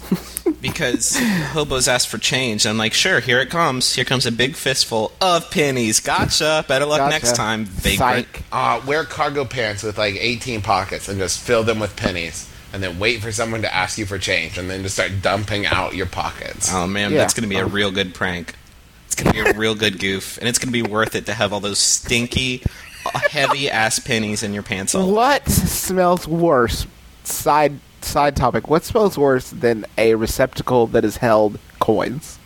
[0.61, 2.67] because hobos ask for change.
[2.67, 3.95] I'm like, sure, here it comes.
[3.95, 5.99] Here comes a big fistful of pennies.
[5.99, 6.63] Gotcha.
[6.67, 7.09] Better luck Gotcha.
[7.09, 8.27] next time, vagrant.
[8.27, 8.43] Psych.
[8.51, 12.83] Uh, wear cargo pants with like 18 pockets and just fill them with pennies, and
[12.83, 15.95] then wait for someone to ask you for change, and then just start dumping out
[15.95, 16.71] your pockets.
[16.71, 17.17] Oh man, Yeah.
[17.17, 18.53] that's gonna be a real good prank.
[19.07, 21.51] It's gonna be a real good goof, and it's gonna be worth it to have
[21.51, 22.61] all those stinky,
[23.31, 24.93] heavy ass pennies in your pants.
[24.93, 26.85] all What smells worse?
[27.23, 28.67] Side side topic.
[28.67, 32.39] What smells worse than a receptacle that has held coins?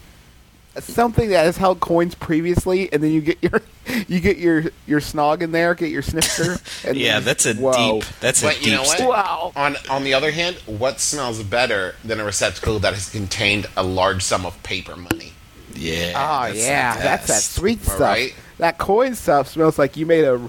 [0.80, 3.62] Something that has held coins previously, and then you get your
[4.08, 6.58] you get your your snog in there, get your snifter.
[6.88, 8.00] And Yeah, then- that's a whoa.
[8.00, 8.10] deep.
[8.22, 8.66] That's a But deep.
[8.68, 9.02] you know what?
[9.02, 9.52] Wow.
[9.58, 13.84] On on the other hand, what smells better than a receptacle that has contained a
[13.84, 15.34] large sum of paper money?
[15.74, 16.14] Yeah.
[16.16, 18.00] Oh that's yeah, that's that sweet All stuff.
[18.00, 18.34] right.
[18.60, 20.40] That coin stuff smells like you made a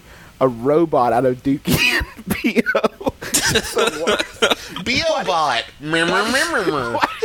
[0.40, 2.06] a robot out of Dookie and
[2.42, 3.11] B.O.
[3.50, 4.84] It's the worst.
[4.84, 5.64] Beobot.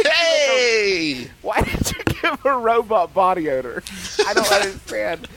[0.05, 1.27] hey.
[1.41, 3.83] Why did you give a robot body odor?
[4.27, 5.27] I don't understand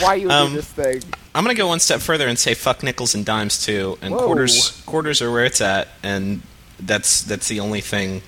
[0.00, 1.02] why you would Um, do this thing.
[1.34, 4.24] I'm gonna go one step further and say fuck nickels and dimes too, and Whoa.
[4.26, 4.82] quarters.
[4.86, 6.42] Quarters are where it's at, and
[6.80, 8.22] that's that's the only thing.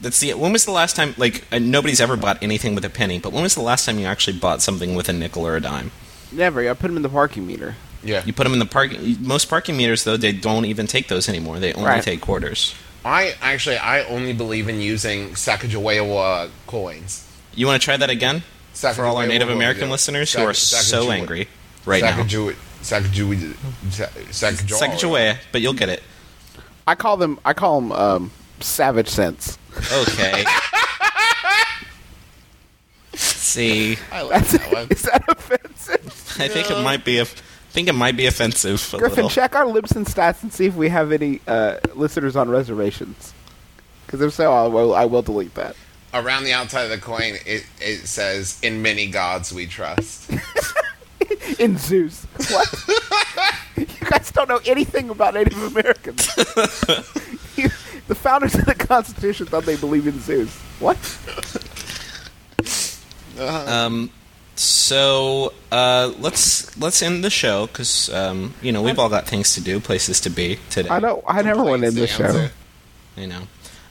[0.00, 0.34] That's the.
[0.34, 1.14] When was the last time?
[1.18, 3.98] Like uh, nobody's ever bought anything with a penny, but when was the last time
[3.98, 5.90] you actually bought something with a nickel or a dime?
[6.30, 6.68] Never.
[6.68, 7.74] I put them in the parking meter.
[8.02, 8.22] Yeah.
[8.24, 9.16] You put them in the parking.
[9.20, 11.58] Most parking meters, though, they don't even take those anymore.
[11.58, 12.02] They only Right.
[12.02, 12.74] take quarters.
[13.04, 17.24] I actually I only believe in using Sacagawea coins.
[17.54, 18.42] You want to try that again
[18.74, 21.48] for all our Native American listeners who are Sac- so angry
[21.84, 22.22] right now?
[22.22, 23.54] Sacagawea- Sacagawea-
[24.30, 24.78] Sacagawea.
[24.78, 26.02] Sacagawea, but you'll get it.
[26.86, 27.38] I call them.
[27.44, 28.30] I call them um,
[28.60, 29.58] savage scents.
[29.92, 30.44] Okay.
[33.14, 34.86] See, I like that one.
[34.90, 36.36] Is that offensive?
[36.40, 37.26] I think it might be a.
[37.78, 38.92] I think it might be offensive.
[38.92, 39.30] A Griffin, little.
[39.30, 43.32] check our Libsyn stats and see if we have any uh, listeners on reservations.
[44.04, 45.76] Because if so, I will, I will delete that.
[46.12, 50.28] Around the outside of the coin, it, it says, "In many gods we trust."
[51.60, 52.24] In Zeus.
[52.50, 52.84] What?
[53.76, 56.26] you guys don't know anything about Native Americans.
[57.56, 57.70] You-
[58.08, 60.52] the founders of the Constitution thought they believed in Zeus.
[60.80, 60.96] What?
[63.38, 64.10] Um,
[64.58, 69.54] so uh, let's let's end the show because um, you know we've all got things
[69.54, 70.88] to do, places to be today.
[70.88, 71.22] I don't.
[71.26, 72.48] I never went in the Complaints show.
[72.48, 73.20] to.
[73.20, 73.42] You know.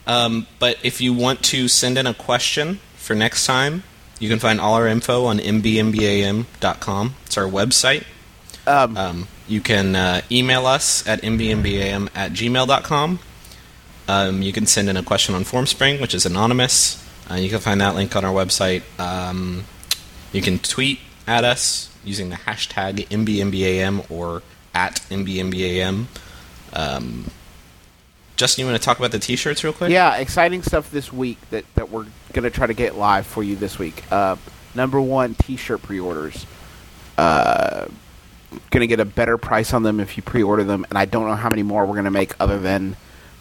[0.06, 3.82] Um, but if you want to send in a question for next time,
[4.18, 7.14] you can find all our info on mbmbam.com.
[7.26, 8.04] It's our website.
[8.66, 13.18] Um, Um, you can uh, email us at mbmbam at gmail.com.
[14.08, 17.02] Um, you can send in a question on FormSpring, which is anonymous.
[17.30, 18.82] Uh, you can find that link on our website.
[18.98, 19.64] Um,
[20.32, 24.42] you can tweet at us using the hashtag mbmbam or
[24.74, 26.06] at mbmbam.
[26.72, 27.30] Um,
[28.36, 29.90] Justin, you want to talk about the t-shirts real quick?
[29.90, 33.42] Yeah, exciting stuff this week that, that we're going to try to get live for
[33.42, 34.04] you this week.
[34.12, 34.36] Uh,
[34.74, 36.46] number one, T-shirt pre-orders.
[37.16, 37.86] Uh,
[38.70, 41.26] going to get a better price on them if you pre-order them, and I don't
[41.26, 42.96] know how many more we're going to make other than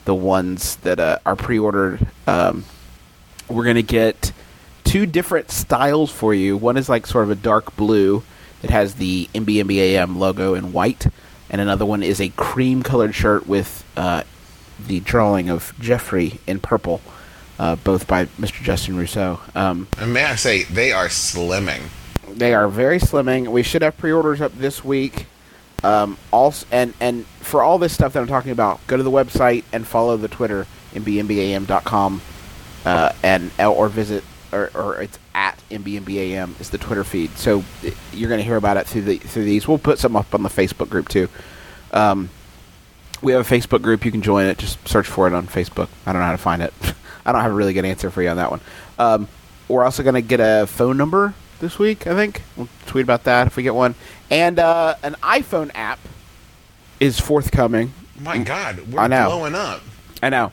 [0.06, 2.08] the ones that uh, are pre-ordered.
[2.26, 2.66] Um,
[3.48, 4.32] we're going to get
[4.88, 6.58] two different styles for you.
[6.58, 8.24] One is like sort of a dark blue
[8.62, 11.08] that has the MBMBAM logo in white,
[11.50, 14.24] and another one is a cream-colored shirt with uh,
[14.88, 17.02] the drawing of Jeffrey in purple,
[17.60, 18.64] uh, both by Mr.
[18.64, 19.40] Justin Rousseau.
[19.56, 21.82] Um, And may I say, they are slimming.
[22.34, 23.48] they are very slimming.
[23.50, 25.26] We should have pre-orders up this week.
[25.84, 29.12] Um, also, and and for all this stuff that I'm talking about, go to the
[29.12, 32.22] website and follow the Twitter mbmbam.com,
[32.86, 37.38] uh, and or visit or, or it's at mbmbam is the Twitter feed.
[37.38, 37.64] So
[38.14, 39.68] you're going to hear about it through the through these.
[39.68, 41.30] We'll put some up on the Facebook group too.
[41.92, 42.30] Um,
[43.22, 44.06] we have a Facebook group.
[44.06, 44.58] You can join it.
[44.58, 45.90] Just search for it on Facebook.
[46.06, 46.74] I don't know how to find it.
[47.26, 48.62] I don't have a really good answer for you on that one.
[49.00, 49.28] Um,
[49.68, 52.08] we're also going to get a phone number this week.
[52.08, 53.96] I think we'll tweet about that if we get one.
[54.30, 56.00] And uh, an iPhone app
[57.00, 57.94] is forthcoming.
[58.20, 59.26] My God, we're I know.
[59.28, 59.82] blowing up.
[60.24, 60.52] I know.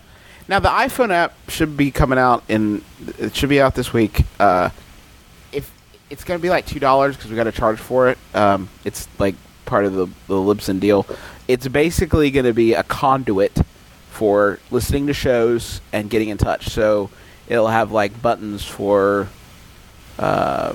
[0.48, 2.84] Now the iPhone app should be coming out in.
[3.18, 4.24] It should be out this week.
[4.38, 4.70] Uh,
[5.52, 5.70] if
[6.10, 8.18] it's going to be like two dollars because we got to charge for it.
[8.34, 11.06] Um, it's like part of the the Libsyn deal.
[11.48, 13.58] It's basically going to be a conduit
[14.10, 16.68] for listening to shows and getting in touch.
[16.68, 17.10] So
[17.48, 19.28] it'll have like buttons for
[20.18, 20.74] uh,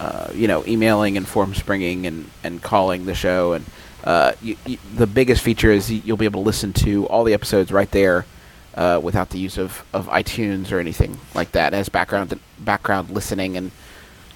[0.00, 3.52] uh, you know, emailing and form springing and, and calling the show.
[3.52, 3.66] And
[4.02, 7.34] uh, you, you, the biggest feature is you'll be able to listen to all the
[7.34, 8.24] episodes right there
[8.74, 11.72] uh, without the use of, of iTunes or anything like that.
[11.72, 13.70] It has background background listening and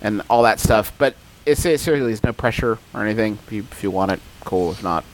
[0.03, 0.93] and all that stuff.
[0.99, 1.15] But
[1.47, 3.39] it's, it seriously, there's no pressure or anything.
[3.47, 4.73] If you, if you want it, cool.
[4.73, 5.05] If not,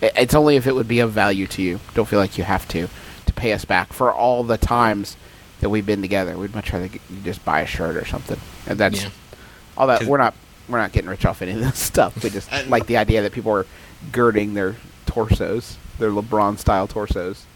[0.00, 1.80] it, it's only if it would be of value to you.
[1.94, 2.88] Don't feel like you have to
[3.26, 5.16] to pay us back for all the times
[5.60, 6.36] that we've been together.
[6.38, 8.38] We'd much rather get, you just buy a shirt or something.
[8.66, 9.10] And that's Yeah.
[9.76, 10.04] all that.
[10.04, 10.34] We're not
[10.68, 12.22] we're not getting rich off any of this stuff.
[12.22, 13.66] We just like the idea that people are
[14.12, 17.44] girding their torsos, their LeBron style torsos.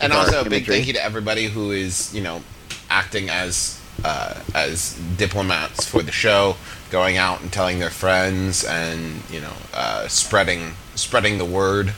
[0.00, 2.42] And our also a big thank you to everybody who is, you know,
[2.90, 6.56] acting as uh, as diplomats for the show,
[6.90, 11.92] going out and telling their friends, and you know, uh, spreading spreading the word.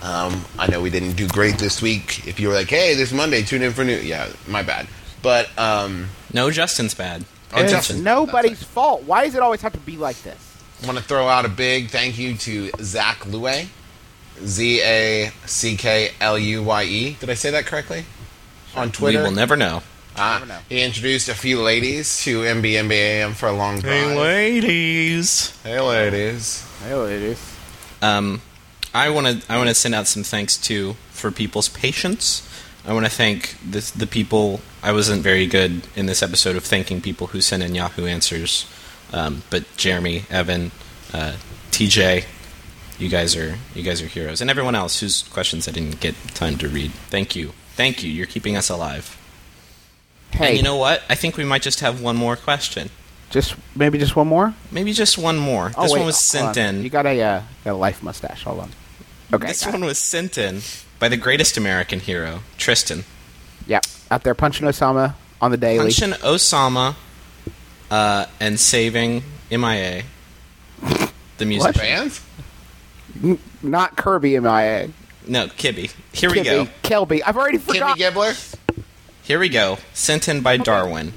[0.00, 2.26] Um, I know we didn't do great this week.
[2.26, 4.86] If you were like, "Hey, this Monday, tune in for new," yeah, my bad.
[5.22, 7.24] But um, No, Justin's bad.
[7.52, 8.02] Oh, it's Justin.
[8.04, 9.02] nobody's fault.
[9.04, 10.36] Why does it always have to be like this?
[10.82, 13.66] I want to throw out a big thank you to Zack Luye,
[14.44, 17.16] Z A C K L U Y E.
[17.20, 18.04] Did I say that correctly?
[18.74, 19.82] On Twitter, We will never know.
[20.16, 20.58] Ah, Never know.
[20.68, 23.90] he introduced a few ladies to MBMBAM for a long time.
[23.90, 25.56] Hey, ladies.
[25.62, 26.66] Hey, ladies.
[26.84, 27.54] It is.
[28.02, 28.40] Um,
[28.94, 32.42] I want to I want to send out some thanks too for people's patience.
[32.86, 34.60] I want to thank the the people.
[34.82, 38.66] I wasn't very good in this episode of thanking people who sent in Yahoo answers,
[39.12, 40.70] um, but Jeremy, Evan,
[41.12, 41.34] uh,
[41.70, 42.24] TJ,
[42.98, 46.14] you guys are you guys are heroes, and everyone else whose questions I didn't get
[46.34, 46.92] time to read.
[47.10, 48.10] Thank you, thank you.
[48.10, 49.16] You're keeping us alive.
[50.30, 51.02] Hey, And you know what?
[51.08, 52.90] I think we might just have one more question.
[53.30, 54.54] just maybe just one more.
[54.70, 55.72] Maybe just one more.
[55.76, 56.76] Oh, this wait, one was sent on.
[56.76, 56.82] in.
[56.82, 58.44] You got a uh, got a life mustache.
[58.44, 58.70] Hold on.
[59.32, 59.46] Okay.
[59.48, 59.86] this one it.
[59.86, 60.60] was sent in
[60.98, 63.04] by the greatest American hero, Tristan.
[63.66, 63.80] Yeah,
[64.10, 65.78] out there punching Osama on the daily.
[65.92, 66.94] Punching Osama
[67.90, 70.02] uh, and saving MIA.
[71.38, 71.74] The music.
[71.76, 72.20] Fans?
[72.20, 72.27] N-
[73.62, 74.90] Not Kirby MIA.
[75.26, 75.92] No, Kibby.
[76.12, 76.66] Here we go.
[76.82, 77.20] Kelby.
[77.26, 77.98] I've already Kimmy forgot.
[77.98, 78.56] Gibbler?
[79.22, 79.78] Here we go.
[79.92, 81.12] Sent in by Darwin.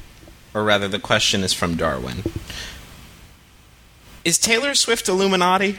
[0.53, 2.23] Or rather, the question is from Darwin.
[4.25, 5.71] Is Taylor Swift Illuminati?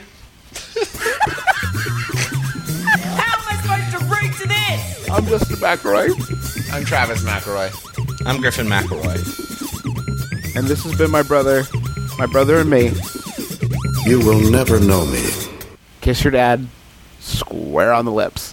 [3.15, 5.09] How am I supposed to read to this?
[5.09, 6.11] I'm just a back right.
[6.71, 7.71] I'm Travis McElroy.
[8.25, 9.17] I'm Griffin McElroy.
[10.55, 11.63] And this has been my brother,
[12.17, 12.91] my brother and me.
[14.05, 15.23] You will never know me.
[16.03, 16.67] Kiss your dad,
[17.21, 18.52] square on the lips.